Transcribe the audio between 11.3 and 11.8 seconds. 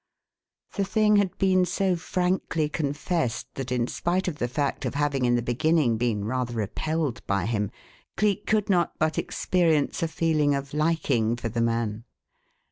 for the